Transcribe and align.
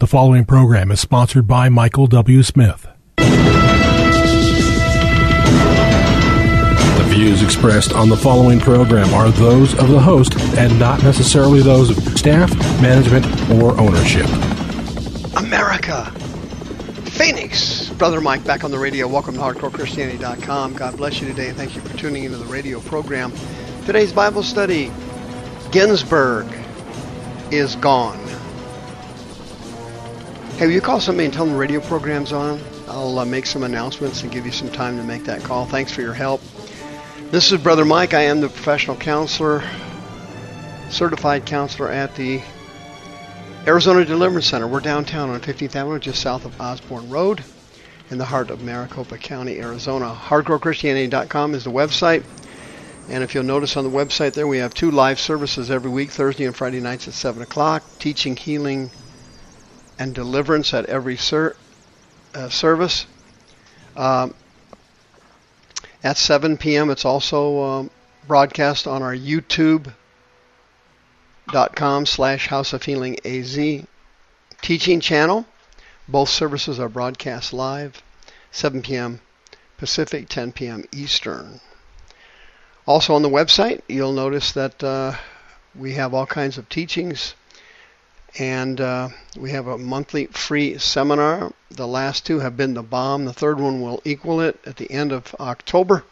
The 0.00 0.06
following 0.06 0.46
program 0.46 0.90
is 0.90 0.98
sponsored 0.98 1.46
by 1.46 1.68
Michael 1.68 2.06
W. 2.06 2.42
Smith. 2.42 2.88
The 3.18 3.26
views 7.08 7.42
expressed 7.42 7.92
on 7.92 8.08
the 8.08 8.16
following 8.16 8.60
program 8.60 9.12
are 9.12 9.28
those 9.28 9.78
of 9.78 9.90
the 9.90 10.00
host 10.00 10.40
and 10.56 10.78
not 10.78 11.02
necessarily 11.02 11.60
those 11.60 11.90
of 11.90 11.98
staff, 12.18 12.50
management, 12.80 13.26
or 13.60 13.78
ownership. 13.78 14.24
America! 15.36 16.10
Phoenix! 17.10 17.90
Brother 17.90 18.22
Mike 18.22 18.42
back 18.46 18.64
on 18.64 18.70
the 18.70 18.78
radio. 18.78 19.06
Welcome 19.06 19.34
to 19.34 19.40
HardcoreChristianity.com. 19.40 20.76
God 20.76 20.96
bless 20.96 21.20
you 21.20 21.28
today 21.28 21.48
and 21.48 21.58
thank 21.58 21.76
you 21.76 21.82
for 21.82 21.94
tuning 21.98 22.24
into 22.24 22.38
the 22.38 22.46
radio 22.46 22.80
program. 22.80 23.34
Today's 23.84 24.14
Bible 24.14 24.44
study 24.44 24.90
Ginsburg 25.70 26.46
is 27.50 27.76
gone. 27.76 28.39
Hey, 30.60 30.70
you 30.70 30.82
call 30.82 31.00
somebody 31.00 31.24
and 31.24 31.32
tell 31.32 31.46
them 31.46 31.54
the 31.54 31.58
radio 31.58 31.80
program's 31.80 32.34
on? 32.34 32.60
I'll 32.86 33.18
uh, 33.18 33.24
make 33.24 33.46
some 33.46 33.62
announcements 33.62 34.22
and 34.22 34.30
give 34.30 34.44
you 34.44 34.52
some 34.52 34.68
time 34.68 34.98
to 34.98 35.02
make 35.02 35.24
that 35.24 35.42
call. 35.42 35.64
Thanks 35.64 35.90
for 35.90 36.02
your 36.02 36.12
help. 36.12 36.42
This 37.30 37.50
is 37.50 37.62
Brother 37.62 37.86
Mike. 37.86 38.12
I 38.12 38.24
am 38.24 38.42
the 38.42 38.50
professional 38.50 38.94
counselor, 38.94 39.64
certified 40.90 41.46
counselor 41.46 41.88
at 41.88 42.14
the 42.14 42.42
Arizona 43.66 44.04
Deliverance 44.04 44.48
Center. 44.48 44.66
We're 44.68 44.80
downtown 44.80 45.30
on 45.30 45.40
15th 45.40 45.76
Avenue, 45.76 45.98
just 45.98 46.20
south 46.20 46.44
of 46.44 46.60
Osborn 46.60 47.08
Road, 47.08 47.42
in 48.10 48.18
the 48.18 48.26
heart 48.26 48.50
of 48.50 48.60
Maricopa 48.62 49.16
County, 49.16 49.58
Arizona. 49.60 50.14
HardcoreChristianity.com 50.14 51.54
is 51.54 51.64
the 51.64 51.70
website. 51.70 52.22
And 53.08 53.24
if 53.24 53.34
you'll 53.34 53.44
notice 53.44 53.78
on 53.78 53.84
the 53.84 53.98
website 53.98 54.34
there, 54.34 54.46
we 54.46 54.58
have 54.58 54.74
two 54.74 54.90
live 54.90 55.18
services 55.18 55.70
every 55.70 55.90
week, 55.90 56.10
Thursday 56.10 56.44
and 56.44 56.54
Friday 56.54 56.80
nights 56.80 57.08
at 57.08 57.14
7 57.14 57.40
o'clock, 57.40 57.82
teaching, 57.98 58.36
healing, 58.36 58.90
and 60.00 60.12
deliverance 60.14 60.72
at 60.72 60.86
every 60.86 61.16
ser- 61.18 61.54
uh, 62.34 62.48
service. 62.48 63.06
Um, 63.96 64.34
at 66.02 66.16
7 66.16 66.56
p.m., 66.56 66.88
it's 66.88 67.04
also 67.04 67.62
um, 67.62 67.90
broadcast 68.26 68.86
on 68.86 69.02
our 69.02 69.14
YouTube.com 69.14 69.92
slash 72.06 72.46
House 72.48 72.72
of 72.72 72.82
Healing 72.82 73.18
AZ 73.26 73.84
teaching 74.62 75.00
channel. 75.00 75.44
Both 76.08 76.30
services 76.30 76.80
are 76.80 76.88
broadcast 76.88 77.52
live, 77.52 78.02
7 78.52 78.80
p.m. 78.80 79.20
Pacific, 79.76 80.30
10 80.30 80.52
p.m. 80.52 80.84
Eastern. 80.92 81.60
Also 82.86 83.14
on 83.14 83.20
the 83.20 83.28
website, 83.28 83.82
you'll 83.86 84.12
notice 84.12 84.52
that 84.52 84.82
uh, 84.82 85.12
we 85.74 85.92
have 85.92 86.14
all 86.14 86.24
kinds 86.26 86.56
of 86.56 86.70
teachings 86.70 87.34
and 88.38 88.80
uh, 88.80 89.08
we 89.36 89.50
have 89.50 89.66
a 89.66 89.78
monthly 89.78 90.26
free 90.26 90.78
seminar. 90.78 91.52
The 91.70 91.86
last 91.86 92.26
two 92.26 92.40
have 92.40 92.56
been 92.56 92.74
the 92.74 92.82
bomb. 92.82 93.24
The 93.24 93.32
third 93.32 93.58
one 93.58 93.80
will 93.80 94.00
equal 94.04 94.40
it 94.40 94.58
at 94.64 94.76
the 94.76 94.90
end 94.90 95.12
of 95.12 95.34
October. 95.40 96.04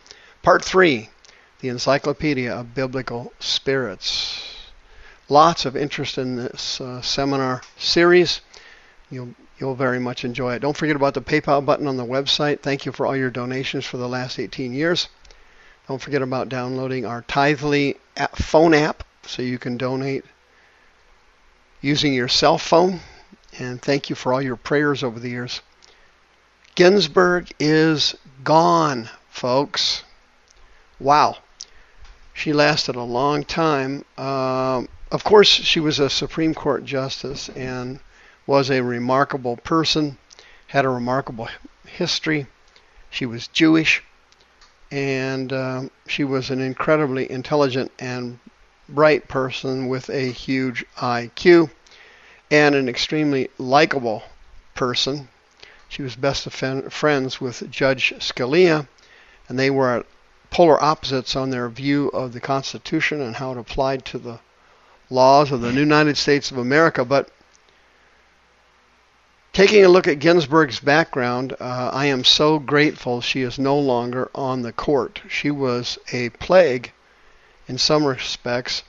Part 0.42 0.64
three, 0.64 1.10
the 1.60 1.68
Encyclopedia 1.68 2.52
of 2.52 2.74
Biblical 2.74 3.32
Spirits. 3.38 4.56
Lots 5.28 5.64
of 5.64 5.76
interest 5.76 6.18
in 6.18 6.36
this 6.36 6.80
uh, 6.80 7.02
seminar 7.02 7.62
series. 7.76 8.40
You'll 9.10 9.34
you'll 9.58 9.74
very 9.74 9.98
much 9.98 10.24
enjoy 10.24 10.54
it. 10.54 10.60
Don't 10.60 10.76
forget 10.76 10.96
about 10.96 11.14
the 11.14 11.20
PayPal 11.20 11.64
button 11.64 11.86
on 11.86 11.96
the 11.96 12.04
website. 12.04 12.60
Thank 12.60 12.86
you 12.86 12.92
for 12.92 13.06
all 13.06 13.16
your 13.16 13.30
donations 13.30 13.84
for 13.84 13.96
the 13.96 14.08
last 14.08 14.38
18 14.38 14.72
years. 14.72 15.08
Don't 15.88 16.00
forget 16.00 16.22
about 16.22 16.48
downloading 16.48 17.04
our 17.04 17.22
Tithely 17.22 17.96
phone 18.34 18.74
app 18.74 19.04
so 19.24 19.42
you 19.42 19.58
can 19.58 19.76
donate 19.76 20.24
using 21.80 22.14
your 22.14 22.28
cell 22.28 22.58
phone. 22.58 23.00
And 23.58 23.80
thank 23.80 24.10
you 24.10 24.16
for 24.16 24.32
all 24.32 24.42
your 24.42 24.56
prayers 24.56 25.02
over 25.02 25.18
the 25.18 25.30
years. 25.30 25.62
Ginsburg 26.74 27.50
is 27.58 28.14
gone, 28.44 29.08
folks. 29.30 30.04
Wow. 31.00 31.38
She 32.34 32.52
lasted 32.52 32.94
a 32.94 33.02
long 33.02 33.42
time. 33.42 34.04
Um, 34.16 34.88
of 35.10 35.24
course, 35.24 35.48
she 35.48 35.80
was 35.80 35.98
a 35.98 36.10
Supreme 36.10 36.54
Court 36.54 36.84
justice 36.84 37.48
and 37.48 37.98
was 38.46 38.70
a 38.70 38.82
remarkable 38.82 39.56
person, 39.56 40.18
had 40.68 40.84
a 40.84 40.88
remarkable 40.88 41.48
history. 41.84 42.46
She 43.10 43.26
was 43.26 43.48
Jewish, 43.48 44.02
and 44.90 45.52
um, 45.52 45.90
she 46.06 46.24
was 46.24 46.50
an 46.50 46.60
incredibly 46.60 47.30
intelligent 47.30 47.90
and 47.98 48.38
bright 48.88 49.28
person 49.28 49.88
with 49.88 50.08
a 50.08 50.30
huge 50.30 50.84
IQ 50.96 51.70
and 52.50 52.74
an 52.74 52.88
extremely 52.88 53.50
likable 53.58 54.22
person. 54.74 55.28
She 55.88 56.02
was 56.02 56.16
best 56.16 56.46
of 56.46 56.92
friends 56.92 57.40
with 57.40 57.70
Judge 57.70 58.12
Scalia, 58.18 58.86
and 59.48 59.58
they 59.58 59.70
were 59.70 59.98
at 59.98 60.06
polar 60.50 60.82
opposites 60.82 61.36
on 61.36 61.50
their 61.50 61.68
view 61.68 62.08
of 62.08 62.32
the 62.32 62.40
Constitution 62.40 63.20
and 63.20 63.36
how 63.36 63.52
it 63.52 63.58
applied 63.58 64.04
to 64.06 64.18
the 64.18 64.40
laws 65.10 65.52
of 65.52 65.60
the 65.60 65.72
United 65.72 66.16
States 66.16 66.50
of 66.50 66.58
America. 66.58 67.04
But 67.04 67.30
taking 69.52 69.84
a 69.84 69.88
look 69.88 70.08
at 70.08 70.18
Ginsburg's 70.18 70.80
background, 70.80 71.54
uh, 71.60 71.90
I 71.92 72.06
am 72.06 72.24
so 72.24 72.58
grateful 72.58 73.20
she 73.20 73.42
is 73.42 73.58
no 73.58 73.78
longer 73.78 74.30
on 74.34 74.62
the 74.62 74.72
court. 74.72 75.20
She 75.28 75.50
was 75.50 75.98
a 76.12 76.30
plague 76.30 76.92
in 77.68 77.76
some 77.76 78.04
respects 78.04 78.82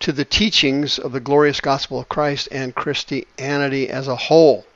to 0.00 0.12
the 0.12 0.24
teachings 0.24 0.98
of 0.98 1.12
the 1.12 1.20
glorious 1.20 1.60
gospel 1.60 2.00
of 2.00 2.08
Christ 2.08 2.48
and 2.50 2.74
Christianity 2.74 3.88
as 3.88 4.08
a 4.08 4.16
whole. 4.16 4.66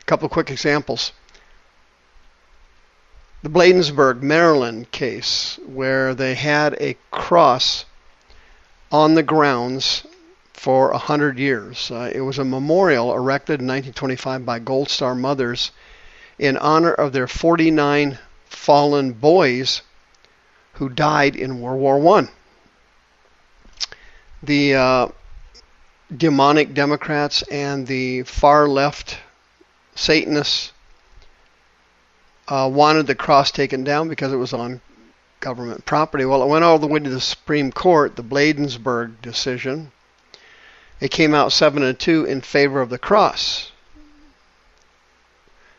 A 0.00 0.04
couple 0.04 0.26
of 0.26 0.32
quick 0.32 0.50
examples. 0.50 1.12
The 3.42 3.48
Bladensburg, 3.48 4.22
Maryland 4.22 4.90
case, 4.90 5.58
where 5.64 6.14
they 6.14 6.34
had 6.34 6.74
a 6.74 6.96
cross 7.10 7.86
on 8.92 9.14
the 9.14 9.22
grounds 9.22 10.04
for 10.52 10.90
a 10.90 10.98
hundred 10.98 11.38
years. 11.38 11.90
Uh, 11.90 12.10
it 12.12 12.20
was 12.20 12.38
a 12.38 12.44
memorial 12.44 13.14
erected 13.14 13.60
in 13.60 13.66
1925 13.66 14.44
by 14.44 14.58
Gold 14.58 14.90
Star 14.90 15.14
Mothers 15.14 15.70
in 16.38 16.58
honor 16.58 16.92
of 16.92 17.12
their 17.12 17.26
49 17.26 18.18
fallen 18.46 19.12
boys 19.12 19.80
who 20.74 20.88
died 20.90 21.36
in 21.36 21.60
World 21.60 21.80
War 21.80 21.98
One 21.98 22.28
the 24.42 24.74
uh, 24.74 25.08
demonic 26.14 26.74
Democrats 26.74 27.42
and 27.42 27.86
the 27.86 28.22
far 28.22 28.66
left 28.66 29.18
Satanists 29.94 30.72
uh, 32.48 32.68
wanted 32.72 33.06
the 33.06 33.14
cross 33.14 33.50
taken 33.50 33.84
down 33.84 34.08
because 34.08 34.32
it 34.32 34.36
was 34.36 34.52
on 34.52 34.80
government 35.40 35.84
property. 35.84 36.24
Well, 36.24 36.42
it 36.42 36.48
went 36.48 36.64
all 36.64 36.78
the 36.78 36.86
way 36.86 37.00
to 37.00 37.10
the 37.10 37.20
Supreme 37.20 37.70
Court, 37.70 38.16
the 38.16 38.22
Bladensburg 38.22 39.22
decision. 39.22 39.92
It 41.00 41.10
came 41.10 41.34
out 41.34 41.52
7 41.52 41.82
and 41.82 41.98
2 41.98 42.24
in 42.24 42.40
favor 42.40 42.80
of 42.80 42.90
the 42.90 42.98
cross. 42.98 43.72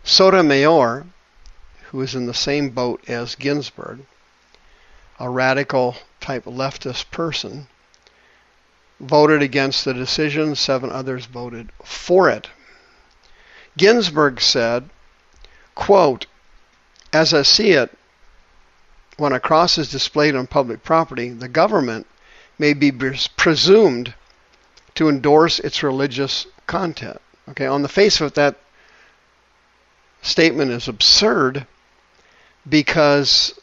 Sotomayor, 0.03 1.05
who 1.89 2.01
is 2.01 2.15
in 2.15 2.25
the 2.25 2.33
same 2.33 2.69
boat 2.69 3.03
as 3.07 3.35
Ginsburg, 3.35 3.99
a 5.19 5.29
radical 5.29 5.97
type 6.19 6.45
leftist 6.45 7.11
person, 7.11 7.67
voted 9.01 9.41
against 9.41 9.83
the 9.83 9.93
decision, 9.93 10.55
seven 10.55 10.91
others 10.91 11.25
voted 11.25 11.69
for 11.83 12.29
it. 12.29 12.49
Ginsburg 13.77 14.39
said, 14.39 14.89
quote, 15.75 16.27
As 17.11 17.33
I 17.33 17.41
see 17.41 17.71
it, 17.71 17.97
when 19.17 19.33
a 19.33 19.39
cross 19.39 19.77
is 19.77 19.91
displayed 19.91 20.35
on 20.35 20.47
public 20.47 20.83
property, 20.83 21.29
the 21.29 21.47
government 21.47 22.05
may 22.59 22.73
be 22.73 22.91
presumed 22.91 24.13
to 24.95 25.09
endorse 25.09 25.59
its 25.59 25.83
religious 25.83 26.45
content. 26.67 27.19
Okay, 27.49 27.65
on 27.65 27.81
the 27.81 27.89
face 27.89 28.21
of 28.21 28.27
it, 28.27 28.35
that 28.35 28.57
statement 30.21 30.71
is 30.71 30.87
absurd 30.87 31.65
because 32.69 33.59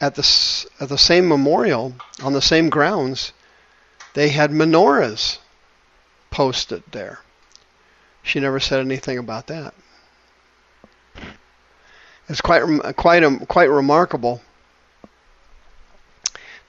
at 0.00 0.16
the, 0.16 0.66
at 0.80 0.88
the 0.88 0.98
same 0.98 1.28
memorial, 1.28 1.94
on 2.22 2.32
the 2.32 2.42
same 2.42 2.68
grounds, 2.68 3.32
they 4.14 4.30
had 4.30 4.50
menorahs 4.50 5.38
posted 6.30 6.82
there. 6.90 7.20
She 8.22 8.40
never 8.40 8.60
said 8.60 8.80
anything 8.80 9.18
about 9.18 9.46
that. 9.48 9.74
It's 12.28 12.40
quite 12.40 12.62
quite 12.96 13.24
um, 13.24 13.40
quite 13.40 13.70
remarkable. 13.70 14.40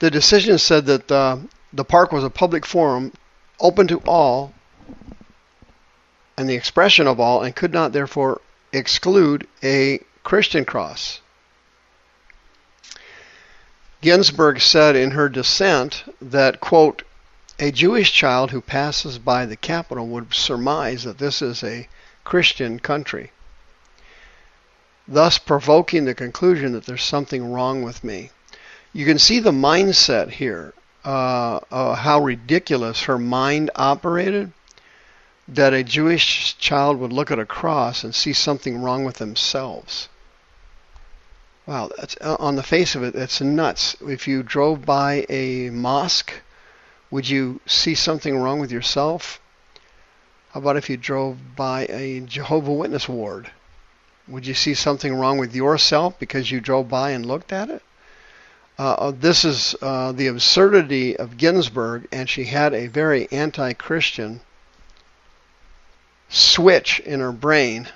The 0.00 0.10
decision 0.10 0.58
said 0.58 0.86
that 0.86 1.12
uh, 1.12 1.38
the 1.72 1.84
park 1.84 2.10
was 2.10 2.24
a 2.24 2.30
public 2.30 2.66
forum, 2.66 3.12
open 3.60 3.86
to 3.86 4.02
all, 4.04 4.52
and 6.36 6.48
the 6.48 6.56
expression 6.56 7.06
of 7.06 7.20
all, 7.20 7.42
and 7.42 7.54
could 7.54 7.72
not 7.72 7.92
therefore 7.92 8.40
exclude 8.72 9.46
a 9.62 10.00
Christian 10.24 10.64
cross. 10.64 11.20
Ginsburg 14.00 14.60
said 14.60 14.96
in 14.96 15.12
her 15.12 15.28
dissent 15.28 16.02
that, 16.20 16.58
quote, 16.60 17.04
a 17.62 17.70
Jewish 17.70 18.12
child 18.12 18.50
who 18.50 18.60
passes 18.60 19.20
by 19.20 19.46
the 19.46 19.54
Capitol 19.54 20.08
would 20.08 20.34
surmise 20.34 21.04
that 21.04 21.18
this 21.18 21.40
is 21.40 21.62
a 21.62 21.86
Christian 22.24 22.80
country, 22.80 23.30
thus 25.06 25.38
provoking 25.38 26.04
the 26.04 26.12
conclusion 26.12 26.72
that 26.72 26.86
there's 26.86 27.04
something 27.04 27.52
wrong 27.52 27.84
with 27.84 28.02
me. 28.02 28.30
You 28.92 29.06
can 29.06 29.20
see 29.20 29.38
the 29.38 29.52
mindset 29.52 30.30
here, 30.30 30.74
uh, 31.04 31.60
uh, 31.70 31.94
how 31.94 32.18
ridiculous 32.18 33.02
her 33.02 33.16
mind 33.16 33.70
operated, 33.76 34.50
that 35.46 35.72
a 35.72 35.84
Jewish 35.84 36.58
child 36.58 36.98
would 36.98 37.12
look 37.12 37.30
at 37.30 37.38
a 37.38 37.46
cross 37.46 38.02
and 38.02 38.12
see 38.12 38.32
something 38.32 38.82
wrong 38.82 39.04
with 39.04 39.18
themselves. 39.18 40.08
Wow, 41.66 41.90
uh, 42.20 42.36
on 42.40 42.56
the 42.56 42.64
face 42.64 42.96
of 42.96 43.04
it, 43.04 43.14
that's 43.14 43.40
nuts. 43.40 43.94
If 44.00 44.26
you 44.26 44.42
drove 44.42 44.84
by 44.84 45.26
a 45.28 45.70
mosque, 45.70 46.32
would 47.12 47.28
you 47.28 47.60
see 47.66 47.94
something 47.94 48.38
wrong 48.38 48.58
with 48.58 48.72
yourself? 48.72 49.38
How 50.52 50.60
about 50.60 50.78
if 50.78 50.88
you 50.88 50.96
drove 50.96 51.54
by 51.54 51.86
a 51.90 52.20
Jehovah 52.20 52.72
Witness 52.72 53.06
ward? 53.06 53.50
Would 54.26 54.46
you 54.46 54.54
see 54.54 54.72
something 54.72 55.14
wrong 55.14 55.36
with 55.36 55.54
yourself 55.54 56.18
because 56.18 56.50
you 56.50 56.58
drove 56.58 56.88
by 56.88 57.10
and 57.10 57.26
looked 57.26 57.52
at 57.52 57.68
it? 57.68 57.82
Uh, 58.78 58.92
uh 58.92 59.10
this 59.10 59.44
is 59.44 59.76
uh, 59.82 60.12
the 60.12 60.28
absurdity 60.28 61.14
of 61.14 61.36
Ginsburg, 61.36 62.08
and 62.10 62.30
she 62.30 62.44
had 62.44 62.72
a 62.72 62.86
very 62.86 63.30
anti 63.30 63.74
Christian 63.74 64.40
switch 66.30 66.98
in 67.00 67.20
her 67.20 67.32
brain 67.32 67.88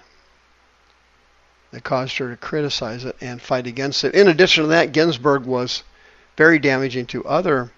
that 1.71 1.85
caused 1.85 2.19
her 2.19 2.29
to 2.29 2.37
criticize 2.37 3.07
it 3.07 3.17
and 3.23 3.41
fight 3.41 3.67
against 3.67 4.05
it. 4.05 4.15
In 4.15 4.29
addition 4.29 4.65
to 4.65 4.69
that, 4.69 4.93
Ginsburg 4.93 5.47
was 5.47 5.85
very 6.37 6.59
damaging 6.59 7.07
to 7.07 7.25
other 7.25 7.71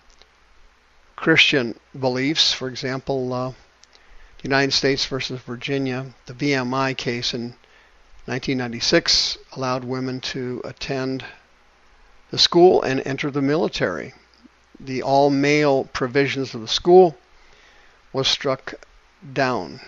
Christian 1.20 1.74
beliefs. 1.98 2.52
For 2.52 2.68
example, 2.68 3.32
uh, 3.32 3.52
United 4.44 4.72
States 4.72 5.04
versus 5.06 5.40
Virginia, 5.40 6.06
the 6.26 6.32
VMI 6.32 6.96
case 6.96 7.34
in 7.34 7.56
1996 8.26 9.36
allowed 9.56 9.82
women 9.82 10.20
to 10.20 10.62
attend 10.64 11.24
the 12.30 12.38
school 12.38 12.82
and 12.82 13.02
enter 13.04 13.32
the 13.32 13.42
military. 13.42 14.14
The 14.78 15.02
all 15.02 15.28
male 15.28 15.84
provisions 15.92 16.54
of 16.54 16.60
the 16.60 16.68
school 16.68 17.16
was 18.12 18.28
struck 18.28 18.74
down. 19.32 19.80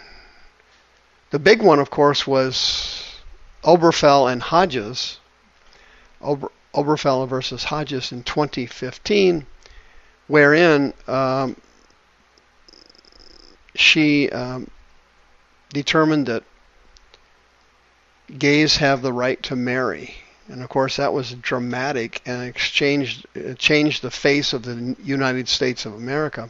The 1.31 1.39
big 1.39 1.63
one, 1.63 1.79
of 1.79 1.91
course, 1.91 2.27
was 2.27 3.21
Obergefell 3.63 4.33
and 4.33 4.43
Hodges, 4.43 5.21
Ober, 6.21 6.51
Obergefell 6.75 7.29
versus 7.29 7.63
Hodges 7.63 8.11
in 8.11 8.25
2015, 8.25 9.47
wherein 10.31 10.95
um, 11.09 11.57
she 13.75 14.31
um, 14.31 14.71
determined 15.71 16.27
that 16.27 16.45
gays 18.39 18.77
have 18.77 19.03
the 19.03 19.13
right 19.13 19.43
to 19.43 19.57
marry. 19.57 20.15
And 20.47 20.63
of 20.63 20.69
course, 20.69 20.97
that 20.97 21.13
was 21.13 21.33
dramatic 21.33 22.23
and 22.25 22.45
exchanged, 22.45 23.27
changed 23.59 24.03
the 24.03 24.11
face 24.13 24.53
of 24.53 24.63
the 24.63 24.97
United 25.03 25.49
States 25.49 25.85
of 25.85 25.95
America. 25.95 26.49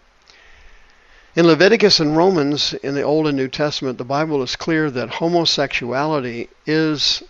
In 1.35 1.47
Leviticus 1.47 2.01
and 2.01 2.15
Romans, 2.15 2.75
in 2.75 2.95
the 2.95 3.03
Old 3.03 3.29
and 3.29 3.37
New 3.37 3.49
Testament, 3.49 3.97
the 3.97 4.05
Bible 4.05 4.43
is 4.43 4.57
clear 4.57 4.91
that 4.91 5.09
homosexuality 5.09 6.51
is 6.67 7.23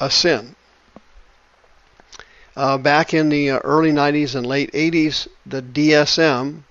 a 0.00 0.10
sin. 0.10 0.56
Uh, 2.54 2.76
back 2.76 3.14
in 3.14 3.30
the 3.30 3.50
uh, 3.50 3.58
early 3.64 3.92
90s 3.92 4.34
and 4.34 4.46
late 4.46 4.70
80s, 4.72 5.26
the 5.46 5.62
DSM 5.62 6.62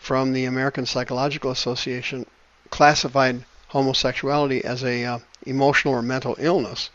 from 0.00 0.32
the 0.32 0.46
American 0.46 0.86
Psychological 0.86 1.50
Association 1.50 2.24
classified 2.70 3.44
homosexuality 3.68 4.64
as 4.64 4.82
a 4.82 5.04
uh, 5.04 5.18
emotional 5.44 5.92
or 5.92 6.00
mental 6.00 6.34
illness. 6.38 6.88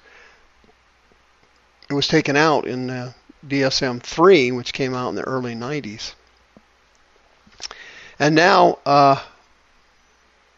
It 1.90 1.94
was 1.94 2.08
taken 2.08 2.36
out 2.36 2.66
in 2.66 2.90
uh, 2.90 3.14
DSM-3, 3.48 4.56
which 4.56 4.74
came 4.74 4.96
out 4.96 5.10
in 5.10 5.16
the 5.16 5.22
early 5.22 5.54
90s. 5.54 6.14
And 8.18 8.34
now, 8.34 8.80
uh, 8.86 9.22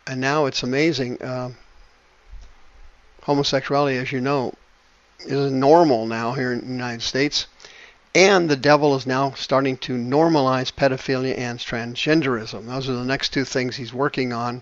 and 0.08 0.22
now 0.22 0.46
it's 0.46 0.64
amazing. 0.64 1.22
Uh, 1.22 1.52
homosexuality, 3.24 3.98
as 3.98 4.12
you 4.12 4.22
know, 4.22 4.54
is 5.20 5.52
normal 5.52 6.06
now 6.06 6.34
here 6.34 6.54
in 6.54 6.62
the 6.62 6.68
United 6.68 7.02
States. 7.02 7.48
And 8.14 8.50
the 8.50 8.56
devil 8.56 8.96
is 8.96 9.06
now 9.06 9.32
starting 9.32 9.76
to 9.78 9.94
normalize 9.94 10.72
pedophilia 10.72 11.38
and 11.38 11.60
transgenderism. 11.60 12.66
Those 12.66 12.90
are 12.90 12.94
the 12.94 13.04
next 13.04 13.34
two 13.34 13.44
things 13.44 13.76
he's 13.76 13.94
working 13.94 14.32
on. 14.32 14.62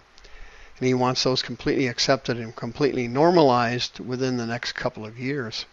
And 0.79 0.87
he 0.87 0.95
wants 0.95 1.23
those 1.23 1.43
completely 1.43 1.87
accepted 1.87 2.37
and 2.37 2.55
completely 2.55 3.07
normalized 3.07 3.99
within 3.99 4.37
the 4.37 4.47
next 4.47 4.71
couple 4.73 5.05
of 5.05 5.19
years. 5.19 5.65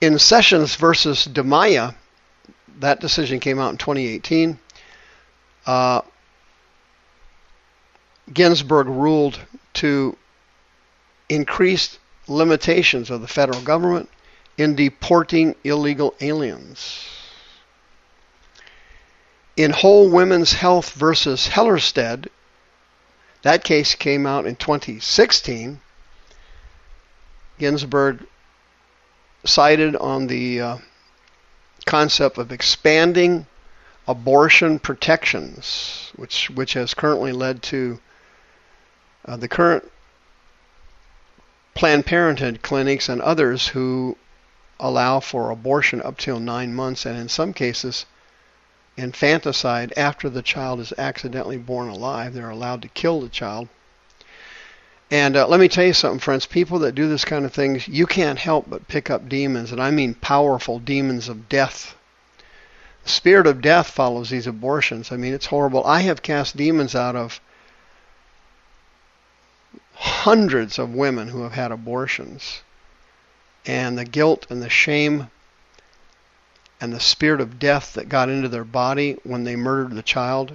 In 0.00 0.18
Sessions 0.18 0.74
versus 0.76 1.28
Dimaya, 1.28 1.94
that 2.80 3.00
decision 3.00 3.38
came 3.38 3.58
out 3.58 3.70
in 3.70 3.76
2018. 3.76 4.58
Uh, 5.66 6.00
Ginsburg 8.32 8.86
ruled 8.86 9.38
to 9.74 10.16
increase 11.28 11.98
limitations 12.28 13.10
of 13.10 13.20
the 13.20 13.28
federal 13.28 13.60
government 13.60 14.08
in 14.58 14.74
deporting 14.74 15.54
illegal 15.64 16.14
aliens. 16.20 17.08
In 19.56 19.70
Whole 19.70 20.08
Women's 20.08 20.54
Health 20.54 20.92
versus 20.92 21.48
Hellerstedt, 21.48 22.28
that 23.42 23.64
case 23.64 23.94
came 23.94 24.26
out 24.26 24.46
in 24.46 24.56
2016. 24.56 25.80
Ginsburg 27.58 28.26
cited 29.44 29.96
on 29.96 30.26
the 30.26 30.60
uh, 30.60 30.78
concept 31.84 32.38
of 32.38 32.52
expanding 32.52 33.46
abortion 34.08 34.78
protections, 34.78 36.12
which 36.16 36.50
which 36.50 36.72
has 36.74 36.94
currently 36.94 37.32
led 37.32 37.62
to 37.62 38.00
uh, 39.24 39.36
the 39.36 39.48
current 39.48 39.91
Planned 41.74 42.06
Parenthood 42.06 42.60
clinics 42.62 43.08
and 43.08 43.20
others 43.22 43.68
who 43.68 44.16
allow 44.78 45.20
for 45.20 45.50
abortion 45.50 46.02
up 46.02 46.18
till 46.18 46.40
nine 46.40 46.74
months, 46.74 47.06
and 47.06 47.18
in 47.18 47.28
some 47.28 47.52
cases, 47.52 48.04
infanticide 48.96 49.92
after 49.96 50.28
the 50.28 50.42
child 50.42 50.80
is 50.80 50.92
accidentally 50.98 51.56
born 51.56 51.88
alive. 51.88 52.34
They're 52.34 52.50
allowed 52.50 52.82
to 52.82 52.88
kill 52.88 53.20
the 53.20 53.28
child. 53.28 53.68
And 55.10 55.36
uh, 55.36 55.46
let 55.46 55.60
me 55.60 55.68
tell 55.68 55.84
you 55.84 55.92
something, 55.92 56.20
friends. 56.20 56.46
People 56.46 56.78
that 56.80 56.94
do 56.94 57.08
this 57.08 57.24
kind 57.24 57.44
of 57.44 57.52
things, 57.52 57.86
you 57.86 58.06
can't 58.06 58.38
help 58.38 58.68
but 58.68 58.88
pick 58.88 59.10
up 59.10 59.28
demons, 59.28 59.70
and 59.70 59.80
I 59.80 59.90
mean 59.90 60.14
powerful 60.14 60.78
demons 60.78 61.28
of 61.28 61.48
death. 61.48 61.94
The 63.04 63.10
spirit 63.10 63.46
of 63.46 63.60
death 63.60 63.88
follows 63.88 64.30
these 64.30 64.46
abortions. 64.46 65.12
I 65.12 65.16
mean, 65.16 65.34
it's 65.34 65.46
horrible. 65.46 65.84
I 65.84 66.00
have 66.00 66.22
cast 66.22 66.56
demons 66.56 66.94
out 66.94 67.16
of 67.16 67.40
hundreds 70.22 70.78
of 70.78 70.94
women 70.94 71.26
who 71.26 71.42
have 71.42 71.50
had 71.50 71.72
abortions 71.72 72.62
and 73.66 73.98
the 73.98 74.04
guilt 74.04 74.46
and 74.48 74.62
the 74.62 74.70
shame 74.70 75.28
and 76.80 76.92
the 76.92 77.00
spirit 77.00 77.40
of 77.40 77.58
death 77.58 77.94
that 77.94 78.08
got 78.08 78.28
into 78.28 78.48
their 78.48 78.62
body 78.62 79.18
when 79.24 79.42
they 79.42 79.56
murdered 79.56 79.96
the 79.96 80.02
child. 80.02 80.52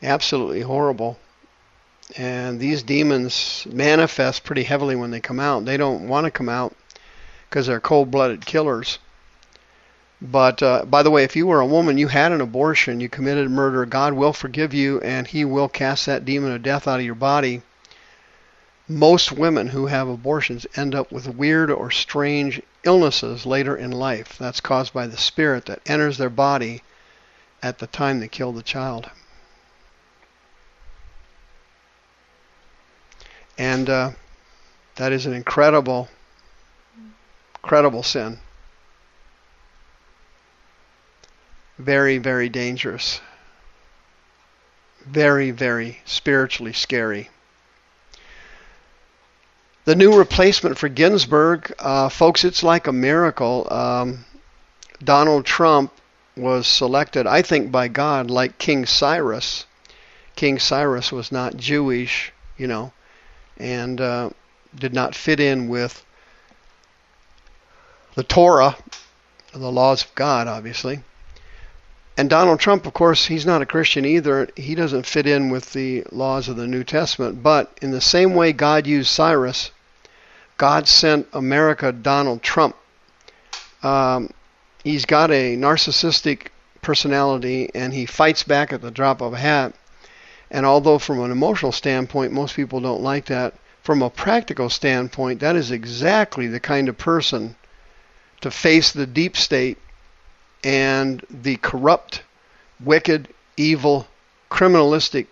Absolutely 0.00 0.60
horrible. 0.60 1.18
And 2.16 2.60
these 2.60 2.84
demons 2.84 3.66
manifest 3.68 4.44
pretty 4.44 4.62
heavily 4.62 4.94
when 4.94 5.10
they 5.10 5.18
come 5.18 5.40
out. 5.40 5.64
They 5.64 5.76
don't 5.76 6.06
want 6.06 6.26
to 6.26 6.30
come 6.30 6.48
out 6.48 6.72
because 7.50 7.66
they're 7.66 7.80
cold 7.80 8.12
blooded 8.12 8.46
killers. 8.46 9.00
But 10.22 10.62
uh, 10.62 10.84
by 10.84 11.02
the 11.02 11.10
way, 11.10 11.24
if 11.24 11.34
you 11.34 11.48
were 11.48 11.60
a 11.60 11.66
woman, 11.66 11.98
you 11.98 12.06
had 12.06 12.30
an 12.30 12.40
abortion, 12.40 13.00
you 13.00 13.08
committed 13.08 13.50
murder, 13.50 13.84
God 13.86 14.12
will 14.12 14.32
forgive 14.32 14.72
you 14.72 15.00
and 15.00 15.26
He 15.26 15.44
will 15.44 15.68
cast 15.68 16.06
that 16.06 16.24
demon 16.24 16.52
of 16.52 16.62
death 16.62 16.86
out 16.86 17.00
of 17.00 17.04
your 17.06 17.16
body 17.16 17.62
most 18.88 19.30
women 19.30 19.68
who 19.68 19.86
have 19.86 20.08
abortions 20.08 20.66
end 20.74 20.94
up 20.94 21.12
with 21.12 21.28
weird 21.28 21.70
or 21.70 21.90
strange 21.90 22.62
illnesses 22.84 23.44
later 23.44 23.76
in 23.76 23.90
life. 23.92 24.38
That's 24.38 24.60
caused 24.60 24.94
by 24.94 25.06
the 25.06 25.18
spirit 25.18 25.66
that 25.66 25.82
enters 25.84 26.16
their 26.16 26.30
body 26.30 26.82
at 27.62 27.78
the 27.78 27.86
time 27.86 28.20
they 28.20 28.28
kill 28.28 28.52
the 28.52 28.62
child. 28.62 29.10
And 33.58 33.90
uh, 33.90 34.12
that 34.96 35.12
is 35.12 35.26
an 35.26 35.34
incredible, 35.34 36.08
incredible 37.56 38.02
sin. 38.02 38.38
Very, 41.76 42.18
very 42.18 42.48
dangerous. 42.48 43.20
Very, 45.04 45.50
very 45.50 46.00
spiritually 46.04 46.72
scary. 46.72 47.28
The 49.88 49.96
new 49.96 50.18
replacement 50.18 50.76
for 50.76 50.90
Ginsburg, 50.90 51.74
uh, 51.78 52.10
folks, 52.10 52.44
it's 52.44 52.62
like 52.62 52.86
a 52.86 52.92
miracle. 52.92 53.66
Um, 53.72 54.26
Donald 55.02 55.46
Trump 55.46 55.92
was 56.36 56.66
selected, 56.66 57.26
I 57.26 57.40
think, 57.40 57.72
by 57.72 57.88
God, 57.88 58.30
like 58.30 58.58
King 58.58 58.84
Cyrus. 58.84 59.64
King 60.36 60.58
Cyrus 60.58 61.10
was 61.10 61.32
not 61.32 61.56
Jewish, 61.56 62.34
you 62.58 62.66
know, 62.66 62.92
and 63.56 63.98
uh, 63.98 64.28
did 64.78 64.92
not 64.92 65.14
fit 65.14 65.40
in 65.40 65.70
with 65.70 66.04
the 68.14 68.24
Torah, 68.24 68.76
the 69.54 69.72
laws 69.72 70.04
of 70.04 70.14
God, 70.14 70.48
obviously. 70.48 71.00
And 72.18 72.28
Donald 72.28 72.60
Trump, 72.60 72.84
of 72.84 72.92
course, 72.92 73.24
he's 73.24 73.46
not 73.46 73.62
a 73.62 73.66
Christian 73.66 74.04
either. 74.04 74.50
He 74.54 74.74
doesn't 74.74 75.06
fit 75.06 75.26
in 75.26 75.48
with 75.48 75.72
the 75.72 76.04
laws 76.12 76.46
of 76.50 76.56
the 76.56 76.66
New 76.66 76.84
Testament. 76.84 77.42
But 77.42 77.78
in 77.80 77.90
the 77.90 78.02
same 78.02 78.34
way 78.34 78.52
God 78.52 78.86
used 78.86 79.08
Cyrus, 79.08 79.70
God 80.58 80.88
sent 80.88 81.28
America 81.32 81.92
Donald 81.92 82.42
Trump. 82.42 82.76
Um, 83.82 84.30
he's 84.82 85.06
got 85.06 85.30
a 85.30 85.56
narcissistic 85.56 86.48
personality 86.82 87.70
and 87.74 87.92
he 87.92 88.06
fights 88.06 88.42
back 88.42 88.72
at 88.72 88.82
the 88.82 88.90
drop 88.90 89.20
of 89.20 89.32
a 89.32 89.38
hat. 89.38 89.74
And 90.50 90.66
although 90.66 90.98
from 90.98 91.20
an 91.20 91.30
emotional 91.30 91.72
standpoint, 91.72 92.32
most 92.32 92.56
people 92.56 92.80
don't 92.80 93.02
like 93.02 93.26
that, 93.26 93.54
from 93.82 94.02
a 94.02 94.10
practical 94.10 94.68
standpoint, 94.68 95.40
that 95.40 95.56
is 95.56 95.70
exactly 95.70 96.48
the 96.48 96.60
kind 96.60 96.88
of 96.88 96.98
person 96.98 97.54
to 98.40 98.50
face 98.50 98.90
the 98.90 99.06
deep 99.06 99.36
state 99.36 99.78
and 100.64 101.24
the 101.30 101.56
corrupt, 101.56 102.22
wicked, 102.80 103.28
evil, 103.56 104.08
criminalistic 104.50 105.26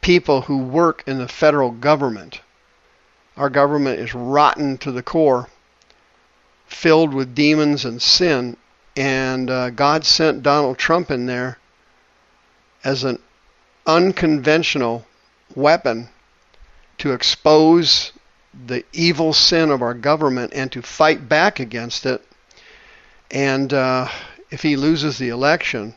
people 0.00 0.42
who 0.42 0.58
work 0.58 1.02
in 1.06 1.18
the 1.18 1.28
federal 1.28 1.70
government. 1.70 2.40
Our 3.40 3.48
government 3.48 3.98
is 4.00 4.14
rotten 4.14 4.76
to 4.84 4.92
the 4.92 5.02
core, 5.02 5.48
filled 6.66 7.14
with 7.14 7.34
demons 7.34 7.86
and 7.86 8.02
sin, 8.02 8.58
and 8.94 9.48
uh, 9.48 9.70
God 9.70 10.04
sent 10.04 10.42
Donald 10.42 10.76
Trump 10.76 11.10
in 11.10 11.24
there 11.24 11.56
as 12.84 13.02
an 13.02 13.18
unconventional 13.86 15.06
weapon 15.54 16.10
to 16.98 17.12
expose 17.12 18.12
the 18.66 18.84
evil 18.92 19.32
sin 19.32 19.70
of 19.70 19.80
our 19.80 19.94
government 19.94 20.52
and 20.54 20.70
to 20.72 20.82
fight 20.82 21.26
back 21.26 21.60
against 21.60 22.04
it. 22.04 22.22
And 23.30 23.72
uh, 23.72 24.08
if 24.50 24.60
he 24.60 24.76
loses 24.76 25.16
the 25.16 25.30
election, 25.30 25.94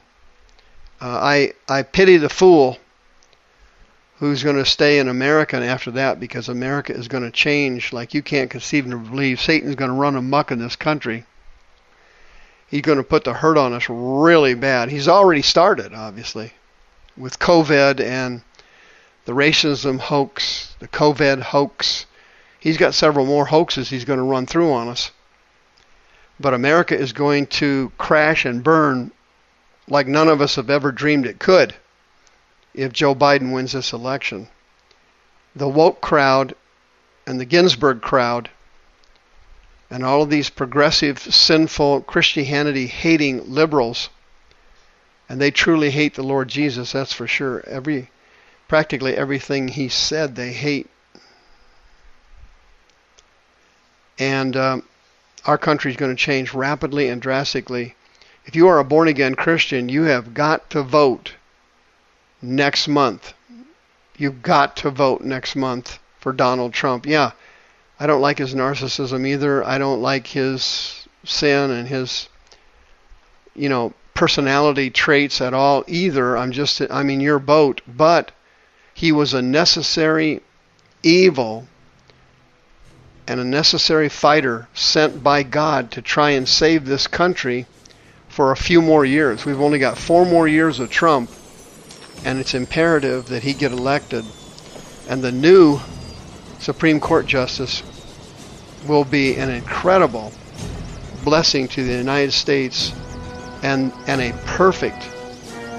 uh, 1.02 1.20
I 1.22 1.54
I 1.68 1.84
pity 1.84 2.16
the 2.16 2.30
fool 2.30 2.78
who's 4.20 4.44
going 4.44 4.56
to 4.56 4.66
stay 4.66 5.00
in 5.00 5.08
America 5.08 5.58
after 5.58 5.92
that 5.92 6.20
because 6.20 6.48
America 6.48 6.94
is 6.94 7.08
going 7.08 7.24
to 7.24 7.32
change 7.32 7.92
like 7.92 8.14
you 8.14 8.22
can't 8.22 8.50
conceive 8.50 8.86
and 8.86 9.10
believe. 9.10 9.42
Satan's 9.42 9.76
going 9.76 9.90
to 9.90 9.98
run 9.98 10.16
amuck 10.16 10.52
in 10.52 10.60
this 10.60 10.76
country. 10.76 11.26
He's 12.68 12.82
going 12.82 12.98
to 12.98 13.04
put 13.04 13.24
the 13.24 13.34
hurt 13.34 13.58
on 13.58 13.74
us 13.74 13.88
really 13.90 14.54
bad. 14.54 14.90
He's 14.90 15.08
already 15.08 15.42
started, 15.42 15.94
obviously, 15.94 16.54
with 17.18 17.40
COVID 17.40 18.00
and 18.00 18.42
the 19.26 19.34
racism 19.34 20.00
hoax, 20.00 20.76
the 20.80 20.88
COVID 20.88 21.42
hoax. 21.42 22.06
He's 22.60 22.78
got 22.78 22.94
several 22.94 23.26
more 23.26 23.46
hoaxes 23.46 23.90
he's 23.90 24.06
going 24.06 24.20
to 24.20 24.24
run 24.24 24.46
through 24.46 24.72
on 24.72 24.88
us. 24.88 25.12
But 26.40 26.54
America 26.54 26.98
is 26.98 27.14
going 27.14 27.48
to 27.48 27.92
crash 27.98 28.46
and 28.46 28.64
burn 28.64 29.12
like 29.88 30.08
none 30.08 30.28
of 30.28 30.42
us 30.42 30.56
have 30.56 30.70
ever 30.70 30.92
dreamed 30.92 31.26
it 31.26 31.40
could 31.40 31.76
if 32.74 32.92
Joe 32.92 33.14
Biden 33.14 33.54
wins 33.54 33.74
this 33.74 33.94
election. 33.94 34.48
The 35.56 35.68
woke 35.68 36.02
crowd 36.02 36.56
and 37.28 37.40
the 37.40 37.46
Ginsburg 37.46 38.02
crowd 38.02 38.50
and 39.90 40.04
all 40.04 40.24
of 40.24 40.30
these 40.30 40.50
progressive, 40.50 41.20
sinful, 41.20 42.02
Christianity 42.02 42.88
hating 42.88 43.52
liberals, 43.54 44.10
and 45.30 45.40
they 45.40 45.52
truly 45.52 45.92
hate 45.92 46.16
the 46.16 46.24
Lord 46.24 46.48
Jesus, 46.48 46.92
that's 46.92 47.14
for 47.14 47.28
sure. 47.28 47.64
Every 47.68 48.10
practically 48.68 49.16
everything 49.16 49.68
he 49.68 49.88
said 49.88 50.36
they 50.36 50.52
hate. 50.52 50.90
And 54.18 54.58
um, 54.58 54.84
our 55.46 55.60
country 55.60 55.92
is 55.92 55.98
going 55.98 56.16
to 56.16 56.20
change 56.20 56.54
rapidly 56.54 57.10
and 57.10 57.22
drastically. 57.22 57.96
If 58.46 58.56
you 58.56 58.68
are 58.68 58.80
a 58.80 58.84
born 58.84 59.08
again 59.08 59.36
Christian, 59.36 59.90
you 59.90 60.04
have 60.04 60.34
got 60.34 60.70
to 60.72 60.82
vote 60.82 61.34
next 62.44 62.88
month. 62.88 63.34
You've 64.18 64.42
got 64.42 64.78
to 64.78 64.92
vote 64.92 65.22
next 65.22 65.56
month 65.56 66.00
for 66.20 66.34
Donald 66.34 66.74
Trump. 66.74 67.06
Yeah, 67.06 67.32
I 68.00 68.06
don't 68.06 68.22
like 68.22 68.38
his 68.38 68.54
narcissism 68.54 69.26
either. 69.26 69.64
I 69.64 69.78
don't 69.78 70.02
like 70.02 70.28
his 70.28 71.08
sin 71.24 71.72
and 71.72 71.88
his, 71.88 72.30
you 73.56 73.70
know, 73.70 73.94
personality 74.14 74.90
traits 74.90 75.42
at 75.42 75.54
all 75.54 75.84
either. 75.88 76.38
I'm 76.38 76.52
just, 76.52 76.82
I'm 76.92 77.10
in 77.10 77.22
your 77.22 77.40
boat. 77.40 77.82
But 77.88 78.32
he 78.94 79.12
was 79.12 79.34
a 79.34 79.42
necessary 79.42 80.42
evil 81.02 81.68
and 83.28 83.40
a 83.40 83.46
necessary 83.46 84.10
fighter 84.10 84.68
sent 84.74 85.24
by 85.24 85.44
God 85.44 85.92
to 85.92 86.02
try 86.02 86.32
and 86.32 86.48
save 86.48 86.86
this 86.86 87.08
country 87.08 87.66
for 88.28 88.52
a 88.52 88.58
few 88.58 88.82
more 88.82 89.06
years. 89.06 89.46
We've 89.46 89.62
only 89.62 89.80
got 89.80 89.98
four 89.98 90.26
more 90.26 90.48
years 90.48 90.80
of 90.80 90.90
Trump, 90.90 91.30
and 92.26 92.40
it's 92.40 92.54
imperative 92.54 93.28
that 93.28 93.44
he 93.44 93.54
get 93.54 93.72
elected. 93.72 94.26
And 95.10 95.22
the 95.22 95.32
new 95.32 95.80
Supreme 96.60 97.00
Court 97.00 97.26
justice 97.26 97.84
will 98.88 99.04
be 99.04 99.36
an 99.36 99.50
incredible 99.50 100.32
blessing 101.24 101.68
to 101.70 101.84
the 101.84 101.94
United 101.94 102.32
States 102.32 102.94
and, 103.62 103.94
and 104.08 104.22
a 104.22 104.34
perfect 104.46 105.08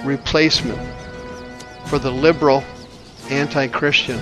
replacement 0.05 0.79
for 1.87 1.99
the 1.99 2.11
liberal 2.11 2.63
anti 3.31 3.67
Christian 3.69 4.21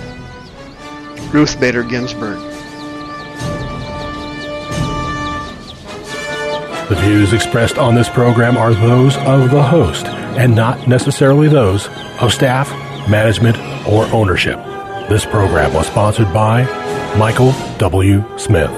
Ruth 1.31 1.59
Bader 1.59 1.83
Ginsburg. 1.83 2.39
The 6.89 6.95
views 7.01 7.33
expressed 7.33 7.77
on 7.77 7.95
this 7.95 8.09
program 8.09 8.57
are 8.57 8.73
those 8.73 9.17
of 9.17 9.49
the 9.49 9.63
host 9.63 10.05
and 10.37 10.55
not 10.55 10.87
necessarily 10.87 11.47
those 11.47 11.87
of 12.19 12.33
staff, 12.33 12.69
management, 13.09 13.57
or 13.87 14.05
ownership. 14.13 14.57
This 15.09 15.25
program 15.25 15.73
was 15.73 15.87
sponsored 15.87 16.33
by 16.33 16.63
Michael 17.17 17.53
W. 17.77 18.23
Smith. 18.37 18.71